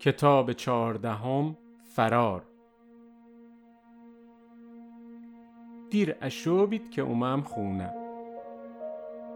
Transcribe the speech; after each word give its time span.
کتاب 0.00 0.52
چهاردهم 0.52 1.56
فرار. 1.84 2.42
دیر 5.90 6.16
اشو 6.20 6.66
بید 6.66 6.90
که 6.90 7.02
اومم 7.02 7.42
خونه. 7.42 7.94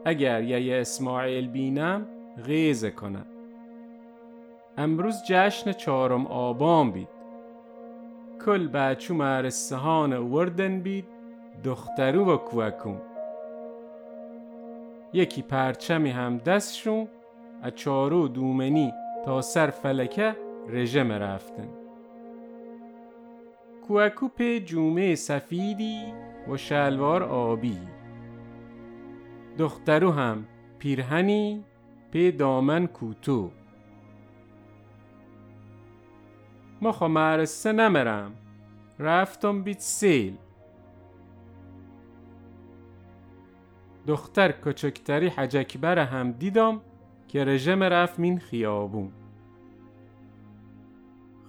اگر 0.04 0.42
یه 0.42 0.80
اسماعیل 0.80 1.48
بینم 1.48 2.06
غیزه 2.46 2.91
کنم. 2.91 3.27
امروز 4.77 5.23
جشن 5.29 5.73
چهارم 5.73 6.27
آبان 6.27 6.91
بید. 6.91 7.09
کل 8.45 8.69
بچو 8.69 9.15
مرسهان 9.15 10.12
وردن 10.12 10.80
بید 10.80 11.05
دخترو 11.65 12.34
و 12.34 12.37
کوکون 12.37 13.01
یکی 15.12 15.42
پرچمی 15.42 16.10
هم 16.10 16.38
دستشون 16.38 17.09
از 17.62 17.73
چارو 17.74 18.28
دومنی 18.28 18.92
تا 19.24 19.42
سر 19.42 19.70
فلکه 19.70 20.37
رژم 20.68 21.12
رفتن. 21.12 21.68
کوکو 23.86 24.28
په 24.28 24.59
جومه 24.59 25.14
سفیدی 25.14 26.12
و 26.48 26.56
شلوار 26.56 27.22
آبی. 27.22 27.78
دخترو 29.58 30.10
هم 30.10 30.45
پیرهنی 30.78 31.64
په 32.12 32.30
دامن 32.30 32.86
کوتو. 32.86 33.50
ما 36.83 36.92
خو 36.92 37.08
مرسه 37.08 37.72
نمرم 37.72 38.33
رفتم 38.98 39.62
بیت 39.62 39.80
سیل. 39.80 40.36
دختر 44.06 44.52
کچکتری 44.52 45.28
حجکبر 45.28 45.98
هم 45.98 46.33
دیدم 46.33 46.80
که 47.28 47.44
رژم 47.44 47.83
رفت 47.83 48.19
مین 48.19 48.39
خیابون. 48.39 49.23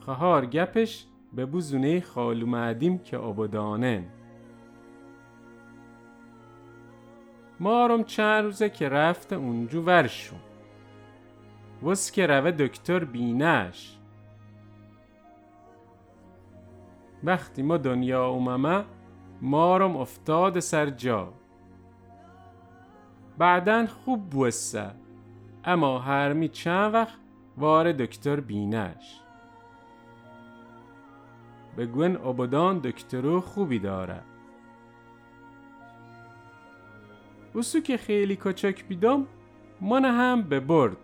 خهار 0.05 0.45
گپش 0.45 1.05
به 1.33 1.45
بوزونه 1.45 2.01
خالو 2.01 2.45
معدیم 2.45 2.97
که 2.97 3.17
آبادانن 3.17 4.05
مارم 7.59 8.03
چند 8.03 8.43
روزه 8.43 8.69
که 8.69 8.89
رفت 8.89 9.33
اونجو 9.33 9.81
ورشون 9.81 10.39
وس 11.83 12.11
که 12.11 12.27
روه 12.27 12.51
دکتر 12.51 13.03
بینش. 13.03 13.97
وقتی 17.23 17.63
ما 17.63 17.77
دنیا 17.77 18.27
اوممه 18.27 18.83
مارم 19.41 19.97
افتاد 19.97 20.59
سر 20.59 20.89
جا. 20.89 21.33
بعدن 23.37 23.85
خوب 23.85 24.29
بوسه 24.29 24.91
اما 25.63 25.99
هرمی 25.99 26.49
چند 26.49 26.93
وقت 26.93 27.19
وار 27.57 27.91
دکتر 27.91 28.39
بینش. 28.39 29.24
بگوین 31.77 32.17
آبادان 32.17 32.79
دکترو 32.79 33.41
خوبی 33.41 33.79
داره. 33.79 34.21
اوسو 37.53 37.79
که 37.79 37.97
خیلی 37.97 38.35
کچک 38.35 38.87
بیدم 38.87 39.27
من 39.81 40.05
هم 40.05 40.41
به 40.41 40.59
برد. 40.59 40.97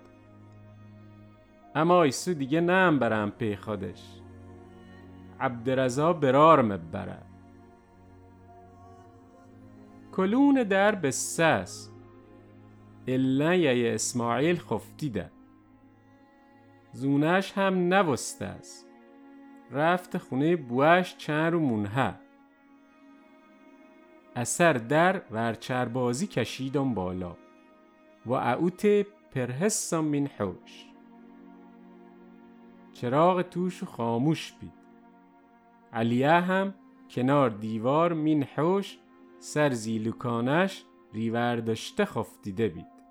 اما 1.75 2.03
ایسو 2.03 2.33
دیگه 2.33 2.61
نم 2.61 2.99
برم 2.99 3.31
پی 3.31 3.55
خودش. 3.55 4.22
عبدرزا 5.39 6.14
برار 6.14 6.61
مبره. 6.61 7.17
کلون 10.11 10.64
در 10.64 10.95
به 10.95 11.11
سس. 11.11 11.89
الا 13.08 13.55
یه 13.55 13.94
اسماعیل 13.94 14.59
خفتیده. 14.59 15.31
زونش 16.94 17.52
هم 17.52 17.73
نوسته 17.73 18.45
است. 18.45 18.91
رفت 19.71 20.17
خونه 20.17 20.55
بوش 20.55 21.17
چند 21.17 21.54
رو 21.54 21.59
مونها 21.59 22.14
اثر 24.36 24.73
در 24.73 25.21
ورچربازی 25.32 26.27
کشیدم 26.27 26.93
بالا. 26.93 27.37
و 28.26 28.33
اعوت 28.33 28.86
پرهسم 29.32 29.99
من 29.99 30.27
حوش. 30.27 30.86
چراغ 32.93 33.42
توش 33.42 33.83
خاموش 33.83 34.54
بید. 34.59 34.73
علیه 35.93 36.30
هم 36.30 36.73
کنار 37.09 37.49
دیوار 37.49 38.14
من 38.14 38.43
حوش 38.43 38.98
سر 39.39 39.70
زیلوکانش 39.70 40.83
ریورداشته 41.14 42.05
خفتیده 42.05 42.67
بید. 42.67 43.02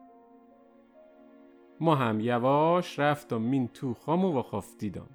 ما 1.81 1.95
هم 1.95 2.21
یواش 2.21 2.99
رفتم 2.99 3.37
من 3.37 3.69
تو 3.69 3.95
خامو 3.95 4.39
و 4.39 4.43
خفتیدم. 4.43 5.09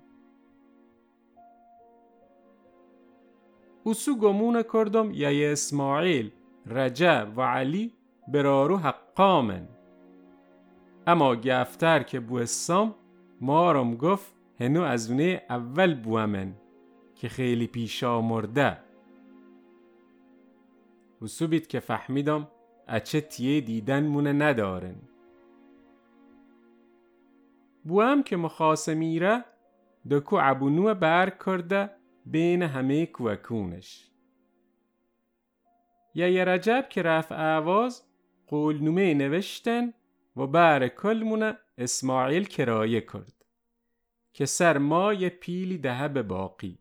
اوسو 3.87 4.15
گمونه 4.17 4.63
کردم 4.63 5.11
یه 5.11 5.51
اسماعیل 5.51 6.31
رجب 6.65 7.33
و 7.37 7.41
علی 7.41 7.93
برارو 8.27 8.77
حقامن. 8.77 9.67
اما 11.07 11.35
گفتر 11.35 12.03
که 12.03 12.19
بوستم 12.19 12.95
مارم 13.41 13.95
گفت 13.95 14.33
هنو 14.59 14.81
از 14.81 15.11
اونه 15.11 15.41
اول 15.49 15.95
بوامن 15.95 16.53
که 17.15 17.29
خیلی 17.29 17.67
پیشا 17.67 18.21
مرده 18.21 18.77
اوسو 21.21 21.47
بید 21.47 21.67
که 21.67 21.79
فهمیدم 21.79 22.47
اچه 22.87 23.21
تیه 23.21 23.61
دیدن 23.61 24.07
مونه 24.07 24.33
ندارن. 24.33 24.95
بوام 27.83 28.23
که 28.23 28.37
مخاسه 28.37 28.93
میره 28.93 29.45
دکو 30.11 30.37
عبونو 30.37 30.93
بر 30.93 31.29
کرده 31.29 31.89
بین 32.25 32.61
همه 32.61 33.05
کوکونش. 33.05 34.09
یه 36.15 36.45
رجب 36.45 36.85
که 36.89 37.01
رفع 37.01 37.57
آواز 37.57 38.03
قولنومه 38.47 39.13
نوشتن 39.13 39.93
و 40.37 40.47
بر 40.47 40.87
کلمونه 40.87 41.57
اسماعیل 41.77 42.43
کرایه 42.43 43.01
کرد 43.01 43.45
که 44.33 44.45
سر 44.45 44.77
ما 44.77 45.13
یه 45.13 45.29
پیلی 45.29 45.77
دهه 45.77 46.07
به 46.07 46.23
باقی 46.23 46.79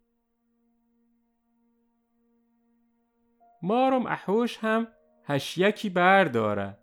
مارم 3.62 4.06
احوش 4.06 4.59
هم 4.59 4.87
هش 5.25 5.59
یکی 5.59 5.91
برداره 5.91 6.78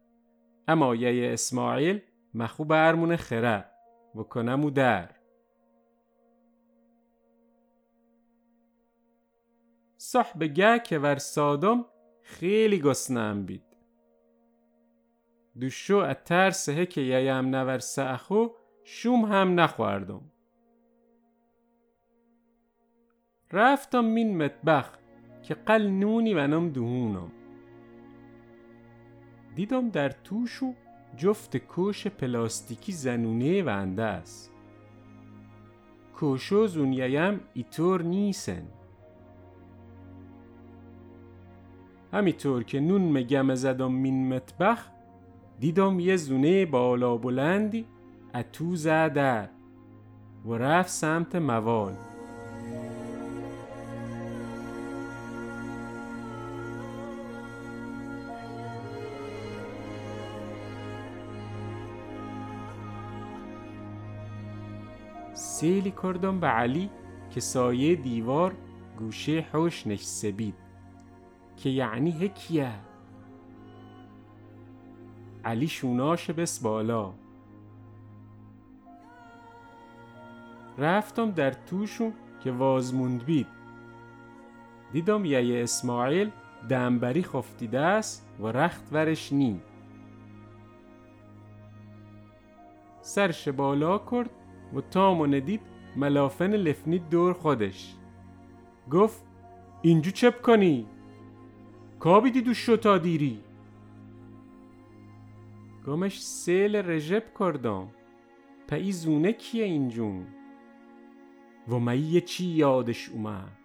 اما 0.68 0.96
یه 0.96 1.34
اسماعیل 1.34 2.02
مخو 2.34 2.66
برمونه 2.66 3.18
خره 3.18 3.66
و 4.16 4.24
کنمو 4.24 4.70
در. 4.70 5.21
صحب 10.12 10.44
گه 10.44 10.80
که 10.80 11.00
ور 11.00 11.16
سادم 11.16 11.86
خیلی 12.22 12.80
گسنم 12.80 13.46
بید. 13.46 13.64
دوشو 15.60 15.96
از 15.96 16.16
ترسه 16.26 16.86
که 16.86 17.02
ییم 17.02 17.56
نورسه 17.56 18.02
اخو 18.02 18.48
شوم 18.84 19.26
هم 19.26 19.60
نخوردم 19.60 20.22
رفتم 23.52 24.06
مین 24.06 24.38
مطبخ 24.38 24.98
که 25.44 25.54
قل 25.54 25.88
نونی 25.88 26.34
ونم 26.34 26.70
دهونم. 26.70 27.32
دیدم 29.56 29.90
در 29.90 30.10
توشو 30.10 30.74
جفت 31.18 31.58
کوش 31.58 32.08
پلاستیکی 32.08 32.92
زنونه 32.92 33.64
ونده 33.64 34.04
است. 34.04 34.52
کوشو 36.16 36.68
زونیم 36.68 37.40
ایطور 37.54 38.02
نیسن. 38.02 38.81
همیطور 42.14 42.64
که 42.64 42.80
نون 42.80 43.02
مگم 43.02 43.56
زدم 43.56 43.92
مین 43.92 44.34
مطبخ 44.34 44.90
دیدم 45.60 46.00
یه 46.00 46.16
زونه 46.18 46.66
بالا 46.66 47.18
بلندی 47.18 47.86
اتو 48.36 48.76
زده 48.76 49.50
و 50.46 50.54
رفت 50.54 50.90
سمت 50.90 51.36
موال 51.36 51.94
سیلی 65.34 65.94
کردم 66.04 66.40
به 66.40 66.48
علی 66.48 66.90
که 67.30 67.40
سایه 67.40 67.96
دیوار 67.96 68.54
گوشه 69.00 69.46
حوش 69.54 69.88
نشسته 69.88 70.32
بید 70.32 70.71
که 71.64 71.70
یعنی 71.70 72.12
هکیه 72.12 72.72
علی 75.46 75.68
شوناش 75.68 76.30
بس 76.30 76.60
بالا. 76.60 77.14
رفتم 80.78 81.32
در 81.32 81.52
توشون 81.52 82.14
که 82.44 82.52
وازموند 82.52 83.26
بید. 83.26 83.48
دیدم 84.92 85.26
یه 85.26 85.64
اسماعیل 85.64 86.32
دنبری 86.70 87.24
خفتیده 87.24 87.80
است 87.80 88.28
و 88.40 88.48
رخت 88.48 88.84
ورش 88.92 89.34
نی 89.34 89.62
سرش 93.02 93.48
بالا 93.48 93.98
کرد 94.12 94.30
و 94.74 94.82
تامو 94.82 95.28
ندید 95.28 95.62
ملافن 95.96 96.52
لفنید 96.52 97.10
دور 97.10 97.34
خودش. 97.34 97.96
گفت 98.92 99.24
اینجو 99.82 100.12
چپ 100.12 100.42
کنی؟ 100.42 100.88
کابیدی 102.02 102.42
دو 102.42 102.54
شتا 102.54 102.98
دیری. 102.98 103.44
گمش 105.88 106.24
سیل 106.24 106.76
رژب 106.76 107.24
کردم. 107.40 107.88
پا 108.68 108.92
زونه 108.92 109.34
کیه 109.34 109.64
اینجون 109.64 110.28
و 111.70 111.80
مایی 111.80 112.22
چی 112.22 112.46
یادش 112.46 113.10
اومد؟ 113.10 113.58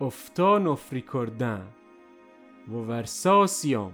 افتا 0.00 0.58
نفری 0.58 1.02
کردن. 1.02 1.68
و 2.68 2.72
ورساسیام. 2.72 3.92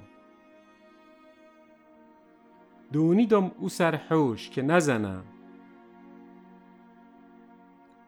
دونیدم 2.92 3.52
او 3.58 3.68
سرحوش 3.68 4.50
که 4.50 4.62
نزنم. 4.62 5.24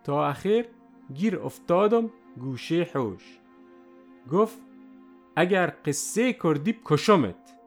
تا 0.04 0.26
اخیر 0.26 0.66
گیر 1.14 1.38
افتادم 1.38 2.10
گوشه 2.38 2.90
حوش. 2.94 3.38
گفت 4.32 4.73
اگر 5.36 5.72
قصه 5.84 6.32
کردی 6.32 6.80
کشمت 6.84 7.58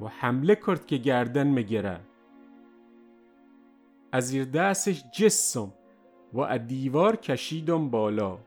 و 0.00 0.06
حمله 0.08 0.54
کرد 0.54 0.86
که 0.86 0.96
گردن 0.96 1.48
مگره 1.48 2.00
از 4.12 4.52
دستش 4.52 5.04
جسم 5.10 5.72
و 6.32 6.40
از 6.40 6.66
دیوار 6.66 7.16
کشیدم 7.16 7.90
بالا. 7.90 8.38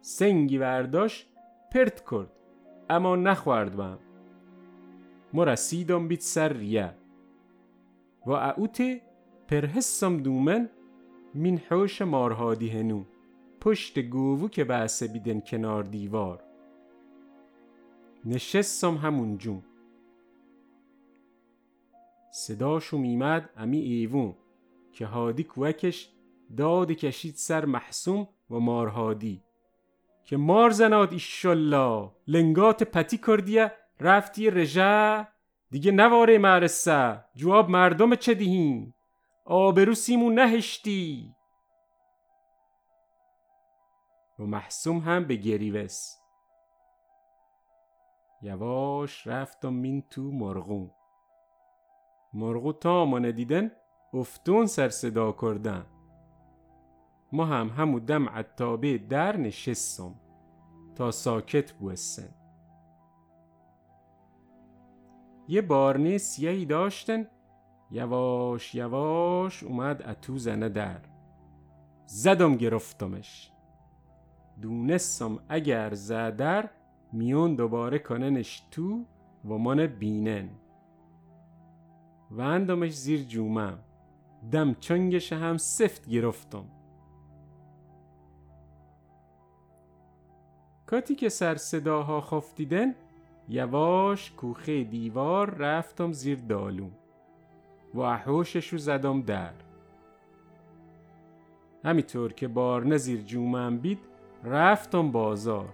سنگی 0.00 0.58
برداشت 0.58 1.28
پرت 1.72 2.10
کرد 2.10 2.30
اما 2.90 3.16
نخورد 3.16 3.76
بم 3.76 3.98
مرسیدم 5.32 6.08
بیت 6.08 6.20
سر 6.20 6.52
ریه. 6.52 6.94
و 8.26 8.30
اوته 8.30 9.00
پرهسم 9.48 10.16
دومن 10.16 10.70
مین 11.34 11.58
حوش 11.58 12.02
مارهادی 12.02 12.68
هنو. 12.68 13.04
پشت 13.64 13.98
گووو 13.98 14.48
که 14.48 14.64
بحثه 14.64 15.08
بیدن 15.08 15.40
کنار 15.40 15.82
دیوار. 15.82 16.44
نشستم 18.24 18.96
همون 18.96 19.38
جون. 19.38 19.62
صداشو 22.30 22.98
میمد 22.98 23.50
امی 23.56 23.78
ایوون 23.78 24.34
که 24.92 25.06
هادی 25.06 25.44
کوکش 25.44 26.08
داد 26.56 26.90
کشید 26.92 27.34
سر 27.34 27.64
محسوم 27.64 28.28
و 28.50 28.58
مارهادی 28.58 29.42
که 30.24 30.36
مار 30.36 30.70
زناد 30.70 31.12
ایشالله 31.12 32.10
لنگات 32.26 32.82
پتی 32.82 33.18
کردیه 33.18 33.72
رفتی 34.00 34.50
رژه. 34.50 35.28
دیگه 35.70 35.92
نواره 35.92 36.38
مرسه 36.38 37.24
جواب 37.34 37.70
مردم 37.70 38.14
چه 38.14 38.34
دیهین 38.34 38.94
آبرو 39.44 39.94
سیمو 39.94 40.30
نهشتی. 40.30 41.34
و 44.38 44.42
محسوم 44.46 44.98
هم 44.98 45.24
به 45.24 45.36
گریوس. 45.36 46.16
یواش 48.42 49.26
رفتم 49.26 49.72
مین 49.72 50.02
تو 50.02 50.22
مرغون 50.22 50.90
مرغو 52.32 52.72
تا 52.72 53.04
ما 53.04 53.18
ندیدن 53.18 53.70
افتون 54.14 54.66
سر 54.66 54.88
صدا 54.88 55.32
کردن. 55.32 55.86
ما 57.32 57.44
هم 57.44 57.68
همو 57.68 58.00
دم 58.00 58.28
عطابه 58.28 58.98
در 58.98 59.36
نشستم 59.36 60.14
تا 60.96 61.10
ساکت 61.10 61.72
بوستن 61.72 62.34
یه 65.48 65.62
بارنه 65.62 66.18
سیهی 66.18 66.66
داشتن 66.66 67.26
یواش 67.90 68.74
یواش 68.74 69.62
اومد 69.62 70.02
اتو 70.02 70.38
زنه 70.38 70.68
در. 70.68 71.00
زدم 72.06 72.56
گرفتمش. 72.56 73.53
دونستم 74.62 75.38
اگر 75.48 75.94
زدر 75.94 76.70
میون 77.12 77.54
دوباره 77.54 77.98
کننش 77.98 78.62
تو 78.70 79.04
و 79.44 79.48
من 79.48 79.86
بینن. 79.86 80.48
و 82.30 82.40
اندامش 82.40 82.94
زیر 82.94 83.22
جومم. 83.22 83.78
دم 84.52 84.74
چنگش 84.74 85.32
هم 85.32 85.56
سفت 85.56 86.08
گرفتم. 86.08 86.64
کاتی 90.86 91.14
که 91.14 91.28
سر 91.28 91.56
صداها 91.56 92.20
خفتیدن 92.20 92.94
یواش 93.48 94.30
کوخه 94.30 94.84
دیوار 94.84 95.50
رفتم 95.50 96.12
زیر 96.12 96.38
دالون 96.38 96.92
و 97.94 98.00
احوششو 98.00 98.76
زدم 98.76 99.22
در. 99.22 99.52
همینطور 101.84 102.32
که 102.32 102.48
بارنه 102.48 102.96
زیر 102.96 103.20
جومم 103.20 103.78
بید 103.78 104.13
رفتم 104.44 105.12
بازار. 105.12 105.68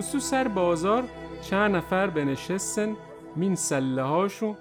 بسو 0.00 0.18
سر 0.20 0.48
بازار 0.48 1.04
چند 1.42 1.76
نفر 1.76 2.06
بنشستن 2.06 2.96
مین 3.36 3.54
سله 3.54 4.02
هاشو 4.02 4.54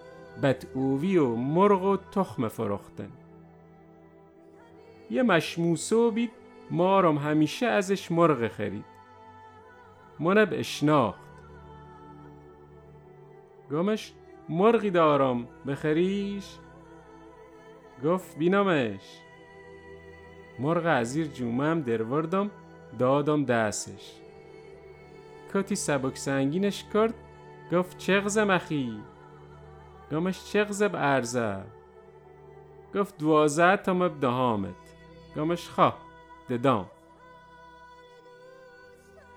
بدعوی 0.43 1.17
و 1.17 1.35
مرغ 1.35 1.83
و 1.83 1.97
تخم 1.97 2.47
فروختن. 2.47 3.11
یه 5.09 5.23
مشموسه 5.23 6.11
بید 6.11 6.31
مارم 6.71 7.17
همیشه 7.17 7.65
ازش 7.65 8.11
مرغ 8.11 8.47
خرید. 8.47 8.85
منب 10.19 10.49
اشناخت. 10.51 11.19
گمش 13.71 14.13
مرغی 14.49 14.89
دارم 14.89 15.47
بخریش؟ 15.67 16.45
گفت 18.05 18.37
بینامش 18.37 19.19
مرغ 20.59 20.85
از 20.85 21.11
زیر 21.11 21.27
جومم 21.27 21.81
دروردم 21.81 22.51
دادم 22.99 23.45
دستش. 23.45 24.19
کاتی 25.53 25.75
سبک 25.75 26.17
سنگینش 26.17 26.85
کرد 26.93 27.13
گفت 27.71 27.97
چغزم 27.97 28.49
اخی 28.49 29.01
گمش 30.11 30.43
چغزب 30.43 30.91
ارزه 30.95 31.63
گفت 32.95 33.17
دوازه 33.17 33.77
تام 33.77 34.07
دهامت 34.07 34.75
گمش 35.35 35.69
خواه 35.69 35.97
ددام. 36.49 36.85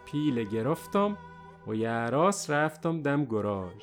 پیل 0.04 0.44
گرفتم 0.44 1.16
و 1.66 1.74
یه 1.74 2.10
راست 2.10 2.50
رفتم 2.50 3.02
دم 3.02 3.24
گراژ. 3.24 3.82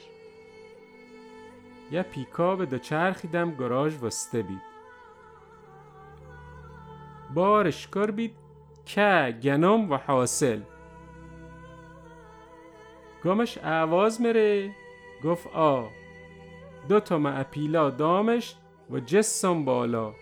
یه 1.92 2.02
پیکاب 2.02 2.66
دو 2.66 2.78
چرخی 2.78 3.28
دم 3.28 3.52
گراژ 3.52 4.04
وسته 4.04 4.42
بید. 4.42 4.62
بارش 7.34 7.88
کر 7.88 8.12
بید 8.12 8.36
که 8.86 9.40
گنم 9.44 9.92
و 9.92 9.98
حاصل. 9.98 10.62
گمش 13.26 13.58
اعواز 13.58 14.22
مره 14.22 14.72
گفت 15.24 15.48
آ 15.48 15.88
دو 16.90 17.00
تا 17.00 17.18
معپیلا 17.18 17.90
دامش 17.90 18.56
و 18.90 19.00
جسم 19.00 19.66
بالا. 19.66 20.14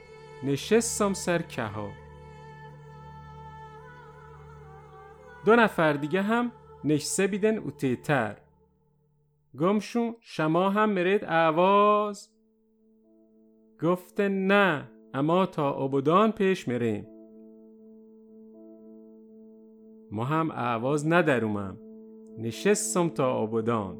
نشستم 0.43 1.13
سر 1.13 1.41
کها 1.41 1.89
دو 5.45 5.55
نفر 5.55 5.93
دیگه 5.93 6.21
هم 6.21 6.51
نشسته 6.83 7.27
بیدن 7.27 7.57
اوتیتر 7.57 8.37
گمشون 9.59 10.15
شما 10.19 10.69
هم 10.69 10.89
مرید 10.89 11.23
اعواز 11.25 12.29
گفته 13.81 14.27
نه 14.27 14.91
اما 15.13 15.45
تا 15.45 15.71
عبودان 15.85 16.31
پیش 16.31 16.67
مریم 16.67 17.07
ما 20.11 20.23
هم 20.23 20.51
اعواز 20.51 21.07
ندرومم 21.07 21.87
نشستم 22.38 23.10
تا 23.10 23.34
آبادان. 23.34 23.98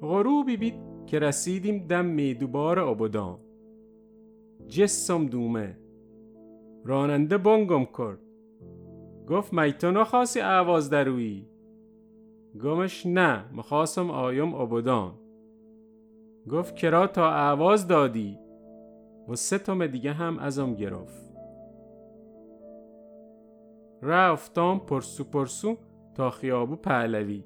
غروبی 0.00 0.56
بید 0.56 0.74
که 1.06 1.18
رسیدیم 1.18 1.78
دم 1.78 2.04
میدوبار 2.04 2.78
آبادان. 2.78 3.38
جسم 4.68 5.26
دومه. 5.26 5.78
راننده 6.84 7.38
بانگم 7.38 7.84
کرد. 7.84 8.18
گفت 9.28 9.52
میتو 9.52 9.90
نخواستی 9.90 10.40
آواز 10.40 10.90
دروی. 10.90 11.57
گمش 12.62 13.06
نه 13.06 13.44
مخواستم 13.52 14.10
آیم 14.10 14.54
عبدان 14.54 15.12
گفت 16.50 16.76
کرا 16.76 17.06
تا 17.06 17.50
آواز 17.50 17.86
دادی؟ 17.88 18.38
و 19.28 19.34
سه 19.34 19.58
تومه 19.58 19.88
دیگه 19.88 20.12
هم 20.12 20.38
ازم 20.38 20.74
گرفت. 20.74 21.34
رفتم 24.02 24.78
پرسو 24.78 25.24
پرسو 25.24 25.76
تا 26.14 26.30
خیابو 26.30 26.76
پهلوی. 26.76 27.44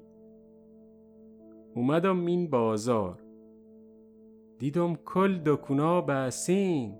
اومدم 1.75 2.17
مین 2.17 2.49
بازار. 2.49 3.19
دیدم 4.59 4.95
کل 4.95 5.39
دکونا 5.45 6.01
بسین 6.01 6.99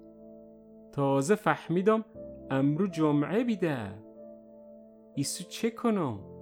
تازه 0.92 1.36
فهمیدم 1.36 2.06
امرو 2.52 2.88
جمعه 2.88 3.44
بیده. 3.44 3.78
ایسو 5.16 5.44
چه 5.44 5.70
کنم؟ 5.70 6.33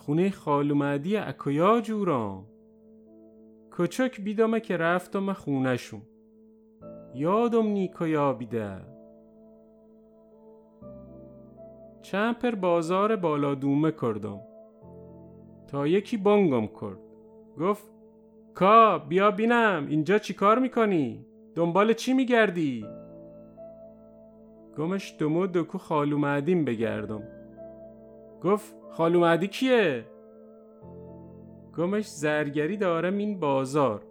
خونه 0.00 0.30
خالو 0.30 0.74
مدی 0.74 1.16
اکویا 1.16 1.80
جورام. 1.80 2.46
کچک 3.78 4.20
بیدامه 4.20 4.60
که 4.60 4.76
رفتم 4.76 5.32
خونشون 5.32 6.02
یادم 7.14 7.66
نیکویا 7.66 8.32
بیده. 8.32 8.76
چند 12.02 12.38
پر 12.38 12.50
بازار 12.54 13.16
بالا 13.16 13.54
دومه 13.54 13.92
کردم. 13.92 14.40
تا 15.68 15.86
یکی 15.86 16.16
بانگم 16.16 16.66
کرد. 16.66 16.98
گفت 17.60 17.90
کا 18.54 18.98
بیا 18.98 19.30
بینم. 19.30 19.86
اینجا 19.88 20.18
چی 20.18 20.34
کار 20.34 20.58
می‌کنی؟ 20.58 21.26
دنبال 21.54 21.92
چی 21.92 22.12
میگردی؟ 22.12 22.86
گمش 24.78 25.16
دمو 25.18 25.46
دکو 25.46 25.78
خالو 25.78 26.18
معدیم 26.18 26.64
بگردم. 26.64 27.22
گفت 28.42 28.79
خالو 28.90 29.20
معدی 29.20 29.48
کیه؟ 29.48 30.04
گمش 31.76 32.08
زرگری 32.08 32.76
دارم 32.76 33.18
این 33.18 33.40
بازار. 33.40 34.02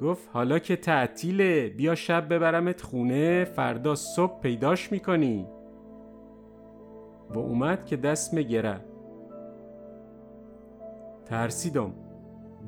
گفت 0.00 0.28
حالا 0.32 0.58
که 0.58 0.76
تعطیله 0.76 1.68
بیا 1.68 1.94
شب 1.94 2.34
ببرمت 2.34 2.82
خونه 2.82 3.44
فردا 3.44 3.94
صبح 3.94 4.40
پیداش 4.40 4.92
می‌کنی. 4.92 5.46
و 7.30 7.38
اومد 7.38 7.86
که 7.86 7.96
دست 7.96 8.34
مگره 8.34 8.80
ترسیدم. 11.26 11.92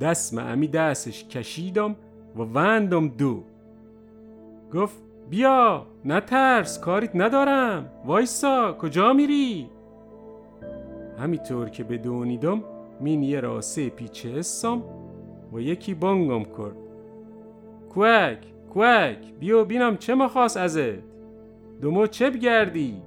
دست 0.00 0.39
امی 0.39 0.69
دستش 0.69 1.29
کشیدم 1.29 1.97
و 2.37 2.41
وندم 2.41 3.09
دو. 3.09 3.43
گفت 4.75 4.97
بیا 5.31 5.87
نترس 6.05 6.81
کاریت 6.81 7.11
ندارم. 7.15 7.91
وایسا 8.05 8.73
کجا 8.73 9.12
میری؟ 9.12 9.71
همینطور 11.21 11.69
که 11.69 11.85
بدونیدم 11.85 12.62
مین 13.00 13.23
یه 13.23 13.41
راسه 13.41 13.91
پیچه 13.91 14.31
اسم 14.31 14.83
و 15.53 15.61
یکی 15.61 15.95
بانگم 15.95 16.45
کرد. 16.45 16.77
کوک 17.91 18.47
کوک 18.71 19.33
بیا 19.41 19.65
بینم 19.65 19.97
چه 19.97 20.15
مخواست 20.15 20.57
ازت؟ 20.57 21.03
دومو 21.81 22.07
چه 22.07 22.31
بگردی؟ 22.31 23.03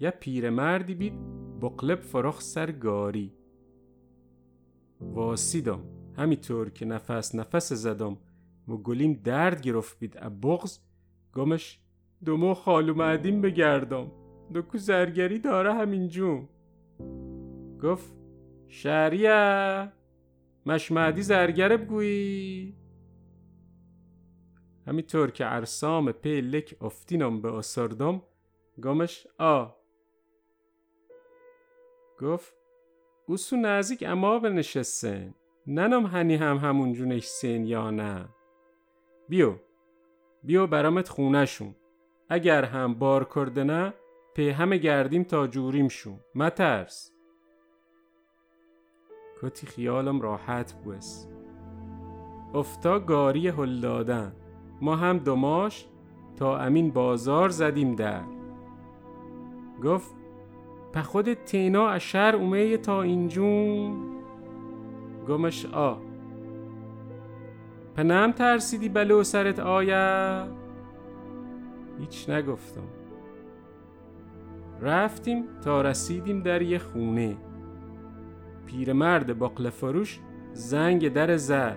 یه 0.00 0.10
پیرمردی 0.10 0.94
بید 0.94 1.12
بقلب 1.62 2.00
فرخ 2.00 2.40
سر 2.40 2.70
گاری. 2.72 3.32
واسیدم 5.00 5.80
همینطور 6.16 6.70
که 6.70 6.84
نفس 6.84 7.34
نفس 7.34 7.72
زدم 7.72 8.16
و 8.68 8.76
گلیم 8.76 9.20
درد 9.24 9.60
گرفت 9.60 9.98
بید. 9.98 10.40
بغز 10.42 10.78
گمش 11.34 11.78
دومو 12.24 12.54
خالو 12.54 12.94
معدیم 12.94 13.40
بگردم. 13.40 14.10
دکو 14.54 14.78
زرگری 14.78 15.38
داره 15.38 15.74
همینجون 15.74 16.48
گفت 17.82 18.12
شهریه 18.68 19.92
مشمعدی 20.66 21.22
زرگره 21.22 21.76
بگویی. 21.76 22.76
همینطور 24.86 25.30
که 25.30 25.54
ارسام 25.54 26.12
پی 26.12 26.40
لک 26.40 26.76
افتینم 26.80 27.42
به 27.42 27.54
اصردم 27.54 28.22
گمش 28.82 29.26
آ. 29.38 29.66
گفت 32.20 32.54
اوسو 33.26 33.56
نزدیک 33.56 34.04
اما 34.06 34.38
به 34.38 34.50
نشستن 34.50 35.34
ننم 35.66 36.06
هنی 36.06 36.34
هم 36.34 36.56
همون 36.56 36.92
جونش 36.92 37.24
سین 37.26 37.64
یا 37.64 37.90
نه. 37.90 38.28
بیو 39.28 39.54
بیو 40.42 40.66
برامت 40.66 41.08
خونشون 41.08 41.74
اگر 42.28 42.64
هم 42.64 42.94
بار 42.94 43.24
کرده 43.34 43.64
نه 43.64 43.94
پی 44.38 44.50
همه 44.50 44.76
گردیم 44.76 45.24
تا 45.24 45.46
جوریم 45.46 45.88
شون 45.88 46.20
مترس 46.34 47.12
کتی 49.42 49.66
خیالم 49.66 50.20
راحت 50.20 50.72
بوس. 50.72 51.26
افتا 52.54 52.98
گاری 52.98 53.48
هل 53.48 53.80
دادن. 53.80 54.32
ما 54.80 54.96
هم 54.96 55.18
دماش 55.18 55.86
تا 56.36 56.58
امین 56.58 56.90
بازار 56.90 57.48
زدیم 57.48 57.94
در. 57.94 58.22
گفت 59.84 60.14
په 60.92 61.02
خود 61.02 61.34
تینا 61.34 61.88
اشر 61.88 62.36
اومه 62.36 62.76
تا 62.76 63.02
اینجون؟ 63.02 63.96
گمش 65.28 65.66
آ. 65.66 65.96
پنم 67.94 68.32
ترسیدی 68.32 68.88
بلو 68.88 69.22
سرت 69.22 69.60
آیا؟ 69.60 70.48
هیچ 72.00 72.30
نگفتم. 72.30 73.07
رفتیم 74.80 75.44
تا 75.64 75.82
رسیدیم 75.82 76.42
در 76.42 76.62
یه 76.62 76.78
خونه. 76.78 77.36
پیرمرد 78.66 79.38
باقل 79.38 79.70
فروش 79.70 80.18
زنگ 80.52 81.12
در 81.12 81.36
زد. 81.36 81.76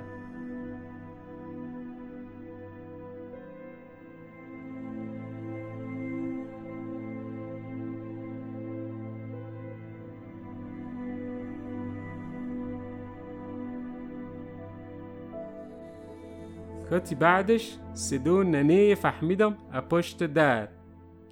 کاتی 16.89 17.15
بعدش 17.15 17.77
صدو 17.93 18.43
ننه 18.43 18.96
فهمیدم 18.96 19.58
پشت 19.89 20.24
در 20.24 20.67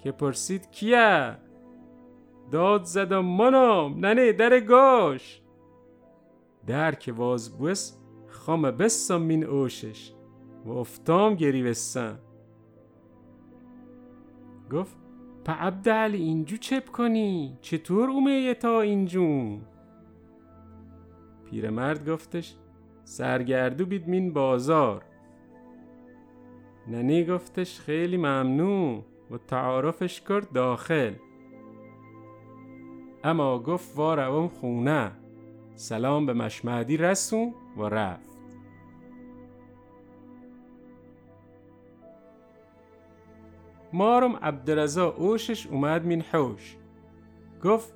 که 0.02 0.12
پرسید 0.12 0.70
کیه؟ 0.70 1.36
داد 2.50 2.84
زدم 2.84 3.24
منم 3.24 4.06
ننه 4.06 4.32
در 4.32 4.60
گاش. 4.60 5.42
در 6.66 6.94
که 6.94 7.12
واز 7.12 7.58
بوس 7.58 7.92
خام 8.28 8.62
بسم 8.70 9.22
مین 9.22 9.44
اوشش 9.44 10.12
و 10.64 10.70
افتام 10.70 11.34
گری 11.34 11.62
بسم. 11.62 12.18
گفت 14.72 14.96
پا 15.44 15.52
عبدال 15.52 16.14
اینجو 16.14 16.56
چپ 16.56 16.88
کنی؟ 16.88 17.58
چطور 17.60 18.10
اومه 18.10 18.54
تا 18.54 18.80
اینجون 18.80 19.60
پیرمرد 21.50 22.08
گفتش 22.10 22.56
سرگردو 23.04 23.86
بید 23.86 24.08
مین 24.08 24.32
بازار. 24.32 25.04
ننی 26.88 27.24
گفتش 27.24 27.80
خیلی 27.80 28.16
ممنون 28.16 29.02
و 29.30 29.38
تعارفش 29.38 30.20
کرد 30.20 30.52
داخل. 30.52 31.14
اما 33.24 33.58
گفت 33.58 33.96
وارم 33.96 34.48
خونه. 34.48 35.12
سلام 35.74 36.26
به 36.26 36.32
مشمعدی 36.32 36.96
رسون 36.96 37.54
و 37.76 37.82
رفت. 37.82 38.30
مارم 43.92 44.36
عبدالرزا 44.36 45.08
اوشش 45.08 45.66
اومد 45.66 46.06
من 46.06 46.20
حوش. 46.20 46.76
گفت 47.64 47.94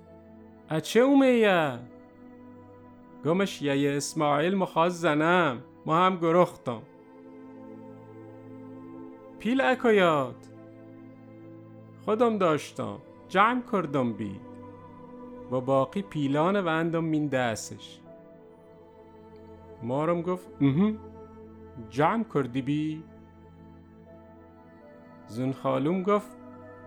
اچه 0.70 1.00
اومیه 1.00 1.78
گمش 3.24 3.62
یه 3.62 3.96
اسماعیل 3.96 4.54
مخواست 4.56 4.96
زنم 4.96 5.62
ما 5.86 5.96
هم 5.96 6.16
گرختم. 6.16 6.82
پیل 9.38 9.60
اکایات. 9.60 10.50
خودم 12.04 12.38
داشتم 12.38 12.98
جمع 13.28 13.62
کردم 13.72 14.12
بی. 14.12 14.40
و 15.52 15.60
باقی 15.60 16.02
پیلان 16.02 16.64
وندم 16.64 17.04
مین 17.04 17.26
دستش. 17.26 18.00
مارم 19.82 20.22
گفت 20.22 20.48
اهم 20.60 20.98
جمع 21.90 22.24
کردی 22.34 22.62
بی؟ 22.62 23.02
زون 25.26 25.52
خالوم 25.52 26.02
گفت 26.02 26.30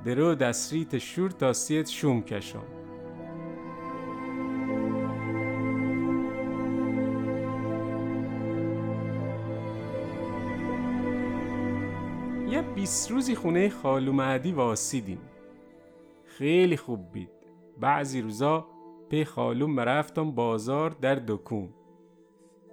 درو 0.05 0.35
دستریت 0.35 0.97
شور 0.97 1.29
تا 1.29 1.53
سیت 1.53 1.89
شوم 1.89 2.21
کشم. 2.21 2.63
یه 12.49 12.61
بیست 12.61 13.11
روزی 13.11 13.35
خونه 13.35 13.69
خالو 13.69 14.11
معدی 14.11 14.51
واسیدیم. 14.51 15.19
خیلی 16.25 16.77
خوب 16.77 17.11
بید. 17.11 17.36
بعضی 17.79 18.21
روزا 18.21 18.67
پی 19.09 19.25
خالوم 19.25 19.71
مرفتم 19.71 20.31
بازار 20.31 20.89
در 20.89 21.15
دکون. 21.15 21.69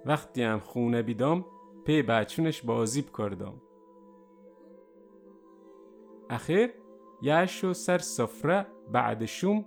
وقتی 0.05 0.43
هم 0.43 0.59
خونه 0.59 1.01
بیدم 1.01 1.45
پی 1.85 2.01
بچونش 2.01 2.61
بازی 2.61 3.01
بکردم. 3.01 3.61
اخیر 6.29 6.69
یشو 7.21 7.73
سر 7.73 7.97
سفره 7.97 8.67
بعد 8.91 9.25
شوم 9.25 9.65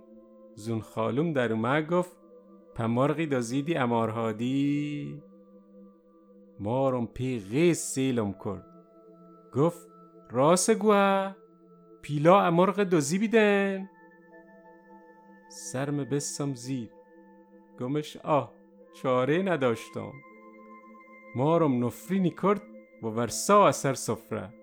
زون 0.55 0.81
خالوم 0.81 1.33
در 1.33 1.53
اومه 1.53 1.81
گفت 1.81 2.17
پمارقی 2.75 3.25
دازیدی 3.25 3.75
امارهادی 3.75 5.21
مارم 6.59 7.07
پی 7.07 7.39
غیز 7.39 7.77
سیلم 7.77 8.35
کرد. 8.45 8.65
گفت 9.53 9.89
راست 10.31 10.73
گوه 10.75 11.35
پیلا 12.01 12.41
امارق 12.41 12.83
دازی 12.83 13.17
بیدن؟ 13.19 13.89
سرم 15.49 16.03
بستم 16.03 16.53
زیر. 16.53 16.89
گمش 17.79 18.17
آه 18.17 18.53
چاره 18.93 19.41
نداشتم. 19.41 20.11
مارم 21.35 21.85
نفرینی 21.85 22.29
کرد 22.29 22.61
و 23.03 23.07
ورسا 23.07 23.67
اثر 23.67 23.93
سفره. 23.93 24.53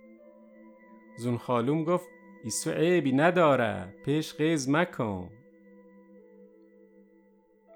زون 1.18 1.38
خالوم 1.38 1.84
گفت 1.84 2.08
ایسو 2.44 2.70
عیبی 2.70 3.12
نداره 3.12 3.94
پیش 4.04 4.34
قیز 4.34 4.68
مکن. 4.68 5.30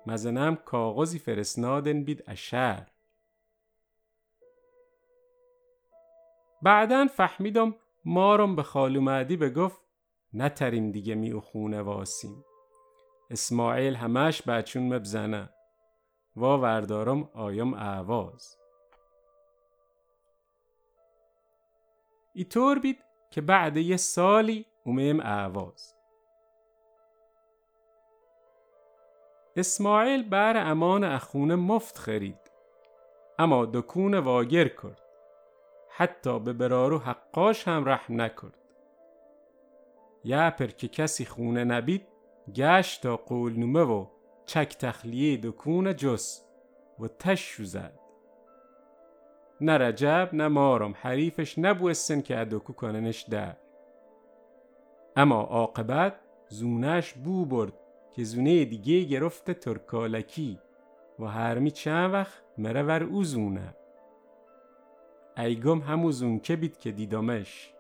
مزنم 0.07 0.57
کاغذی 0.57 1.19
فرستنادن 1.19 2.05
بید 2.05 2.25
اشر 2.27 2.87
بعدا 6.63 7.07
فهمیدم 7.07 7.75
مارم 8.05 8.57
به 8.57 8.63
خالو 8.63 9.01
معدی 9.01 9.37
بگفت 9.37 9.81
نتریم 10.35 10.93
دیگه 10.93 11.15
می 11.15 11.41
خونه 11.41 11.83
واسیم. 11.83 12.45
اسماعیل 13.31 13.95
همش 13.95 14.43
بچون 14.43 14.95
مبزنه. 14.95 15.51
و 16.37 16.41
وردارم 16.41 17.31
آیم 17.35 17.75
اعواز. 17.75 18.57
ای 22.33 22.45
طور 22.45 22.79
بید 22.79 23.05
که 23.31 23.41
بعد 23.41 23.77
یه 23.77 23.97
سالی 23.97 24.67
اومیم 24.85 25.21
اعواز. 25.21 25.95
اسماعیل 29.57 30.29
بر 30.29 30.57
امان 30.57 31.05
اخونه 31.05 31.55
مفت 31.55 31.99
خرید. 31.99 32.51
اما 33.39 33.67
دکون 33.67 34.15
واگر 34.15 34.69
کرد. 34.69 35.01
حتی 35.91 36.39
به 36.39 36.53
برارو 36.53 36.99
حقاش 36.99 37.69
هم 37.69 37.89
رحم 37.89 38.21
نکرد. 38.21 38.59
یه 40.25 40.51
پر 40.51 40.67
که 40.67 40.89
کسی 40.89 41.25
خونه 41.25 41.65
نبید 41.65 42.10
گشت 42.55 43.03
تا 43.03 43.17
قولنومه 43.17 43.83
و 43.83 44.07
چک 44.47 44.77
تخلیه 44.79 45.37
دکون 45.37 45.97
جس 45.97 46.45
و 46.99 47.09
تشو 47.09 47.65
زد. 47.65 48.01
نه 49.61 49.79
رجب 49.79 50.31
نه 50.33 50.49
مارم 50.49 50.95
حریفش 51.01 51.59
نبوستن 51.59 52.21
که 52.21 52.41
ادوکو 52.41 52.73
کننش 52.73 53.23
در. 53.23 53.57
اما 55.17 55.41
عاقبت 55.41 56.15
زونش 56.49 57.13
بو 57.13 57.45
برد 57.45 57.73
که 58.13 58.25
زونه 58.25 58.65
دیگه 58.65 59.05
گرفته 59.05 59.55
ترکالکی 59.55 60.59
و 61.19 61.25
هرمی 61.25 61.71
چند 61.71 62.13
وقت 62.13 62.43
مره 62.59 62.83
ور 62.83 63.03
او 63.03 63.25
زونه. 63.25 63.75
ایگم 65.37 65.79
همو 65.79 66.13
زونکه 66.13 66.57
بید 66.57 66.79
که 66.79 66.91
دیدامش. 66.91 67.73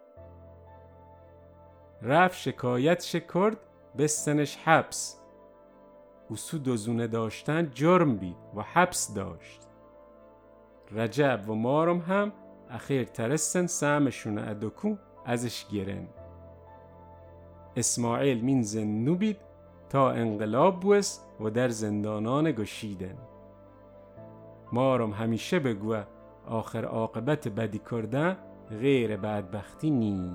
رفت 2.02 2.38
شکایت 2.38 3.02
شکرد 3.02 3.56
بستنش 3.98 4.57
حبس. 4.57 5.20
او 6.29 6.37
سو 6.37 6.59
دو 6.59 7.07
داشتن 7.07 7.70
جرم 7.74 8.16
بید 8.16 8.37
و 8.57 8.62
حبس 8.62 9.14
داشت. 9.14 9.61
رجب 10.92 11.44
و 11.48 11.55
مارم 11.55 11.98
هم 11.98 12.33
اخیر 12.70 13.05
ترستن 13.05 13.66
سمشون 13.66 14.38
ادوکو 14.38 14.96
ازش 15.26 15.66
گرن. 15.66 16.07
اسماعیل 17.76 18.44
مین 18.44 18.62
زنو 18.62 19.14
بید 19.14 19.37
تا 19.88 20.11
انقلاب 20.11 20.81
بوست 20.81 21.29
و 21.40 21.50
در 21.50 21.68
زندانان 21.68 22.53
گشیدن. 22.53 23.18
مارم 24.72 25.11
همیشه 25.11 25.59
بگوه 25.59 26.05
آخر 26.46 26.85
عاقبت 26.85 27.48
بدی 27.48 27.81
کردن 27.90 28.37
غیر 28.70 29.16
بدبختی 29.16 29.90
نی 29.90 30.33